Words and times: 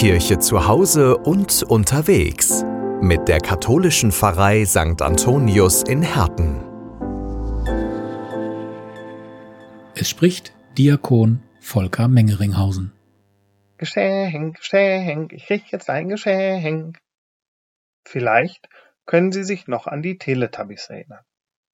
Kirche 0.00 0.38
zu 0.38 0.66
Hause 0.66 1.18
und 1.18 1.62
unterwegs 1.62 2.64
mit 3.02 3.28
der 3.28 3.36
katholischen 3.36 4.12
Pfarrei 4.12 4.64
St. 4.64 5.02
Antonius 5.02 5.82
in 5.82 6.00
Herten. 6.00 6.58
Es 9.94 10.08
spricht 10.08 10.54
Diakon 10.78 11.42
Volker 11.60 12.08
Mengeringhausen. 12.08 12.92
Geschenk, 13.76 14.56
Geschenk, 14.56 15.34
ich 15.34 15.44
krieg 15.44 15.70
jetzt 15.70 15.90
ein 15.90 16.08
Geschenk. 16.08 16.98
Vielleicht 18.02 18.70
können 19.04 19.32
Sie 19.32 19.44
sich 19.44 19.66
noch 19.66 19.86
an 19.86 20.00
die 20.00 20.16
Teletubbies 20.16 20.88
erinnern. 20.88 21.26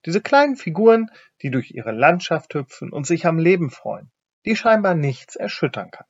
Diese 0.05 0.19
kleinen 0.19 0.57
Figuren, 0.57 1.09
die 1.41 1.49
durch 1.49 1.71
ihre 1.71 1.93
Landschaft 1.93 2.53
hüpfen 2.55 2.91
und 2.91 3.07
sich 3.07 3.25
am 3.25 3.39
Leben 3.39 3.69
freuen, 3.69 4.11
die 4.43 4.57
scheinbar 4.57 4.95
nichts 4.95 5.37
erschüttern 5.37 5.91
kann. 5.91 6.07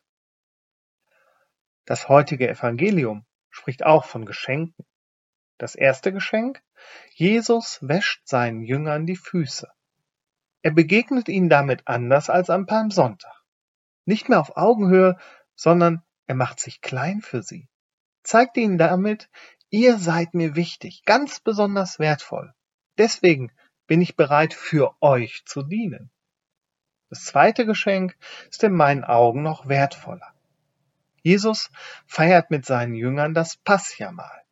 Das 1.87 2.09
heutige 2.09 2.49
Evangelium 2.49 3.25
spricht 3.49 3.85
auch 3.85 4.03
von 4.03 4.25
Geschenken. 4.25 4.85
Das 5.57 5.73
erste 5.73 6.11
Geschenk? 6.11 6.61
Jesus 7.13 7.79
wäscht 7.81 8.27
seinen 8.27 8.61
Jüngern 8.61 9.05
die 9.05 9.15
Füße. 9.15 9.71
Er 10.63 10.71
begegnet 10.71 11.29
ihnen 11.29 11.47
damit 11.47 11.87
anders 11.87 12.29
als 12.29 12.49
am 12.49 12.65
Palmsonntag. 12.65 13.41
Nicht 14.03 14.27
mehr 14.27 14.41
auf 14.41 14.57
Augenhöhe, 14.57 15.17
sondern 15.55 16.03
er 16.25 16.35
macht 16.35 16.59
sich 16.59 16.81
klein 16.81 17.21
für 17.21 17.41
sie. 17.41 17.69
Zeigt 18.21 18.57
ihnen 18.57 18.77
damit, 18.77 19.29
ihr 19.69 19.97
seid 19.97 20.33
mir 20.33 20.57
wichtig, 20.57 21.03
ganz 21.05 21.39
besonders 21.39 21.99
wertvoll. 21.99 22.53
Deswegen 22.97 23.49
bin 23.87 24.01
ich 24.01 24.17
bereit, 24.17 24.53
für 24.53 24.93
euch 25.01 25.43
zu 25.45 25.63
dienen. 25.63 26.11
Das 27.09 27.23
zweite 27.23 27.65
Geschenk 27.65 28.17
ist 28.49 28.61
in 28.65 28.73
meinen 28.73 29.05
Augen 29.05 29.41
noch 29.41 29.69
wertvoller. 29.69 30.33
Jesus 31.27 31.69
feiert 32.05 32.51
mit 32.51 32.65
seinen 32.65 32.95
Jüngern 32.95 33.33
das 33.33 33.57
Passjamal. 33.57 34.43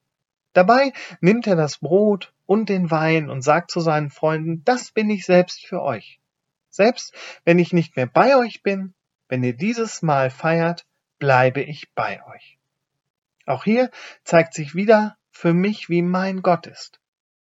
Dabei 0.52 0.92
nimmt 1.22 1.48
er 1.48 1.56
das 1.56 1.78
Brot 1.78 2.34
und 2.46 2.68
den 2.68 2.92
Wein 2.92 3.30
und 3.30 3.44
sagt 3.44 3.72
zu 3.72 3.80
seinen 3.80 4.10
Freunden, 4.10 4.62
das 4.66 4.92
bin 4.92 5.10
ich 5.10 5.26
selbst 5.26 5.66
für 5.66 5.82
euch. 5.82 6.20
Selbst 6.70 7.14
wenn 7.46 7.60
ich 7.60 7.72
nicht 7.72 7.96
mehr 7.96 8.08
bei 8.08 8.36
euch 8.36 8.62
bin, 8.62 8.94
wenn 9.30 9.42
ihr 9.42 9.56
dieses 9.56 10.02
Mal 10.02 10.30
feiert, 10.30 10.86
bleibe 11.18 11.62
ich 11.62 11.94
bei 11.94 12.22
euch. 12.26 12.60
Auch 13.46 13.64
hier 13.64 13.90
zeigt 14.26 14.54
sich 14.54 14.76
wieder 14.76 15.16
für 15.32 15.54
mich, 15.54 15.88
wie 15.88 16.02
mein 16.02 16.42
Gott 16.42 16.68
ist. 16.68 17.00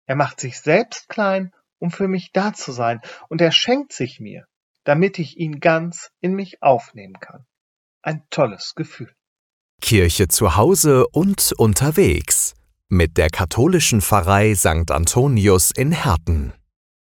Er 0.07 0.17
macht 0.17 0.41
sich 0.41 0.59
selbst 0.59 1.09
klein, 1.09 1.53
um 1.79 1.93
für 1.93 2.09
mich 2.09 2.33
da 2.33 2.53
zu 2.53 2.73
sein, 2.73 3.01
und 3.29 3.41
er 3.41 3.53
schenkt 3.53 3.93
sich 3.93 4.19
mir, 4.19 4.49
damit 4.83 5.21
ich 5.21 5.39
ihn 5.39 5.61
ganz 5.61 6.11
in 6.19 6.35
mich 6.35 6.65
aufnehmen 6.65 7.21
kann. 7.21 7.47
Ein 8.03 8.25
tolles 8.31 8.75
Gefühl. 8.75 9.15
Kirche 9.81 10.29
zu 10.29 10.57
Hause 10.57 11.07
und 11.09 11.53
unterwegs 11.57 12.55
mit 12.89 13.17
der 13.17 13.31
katholischen 13.31 14.01
Pfarrei 14.01 14.55
St. 14.55 14.91
Antonius 14.91 15.71
in 15.71 15.93
Herten. 15.93 16.53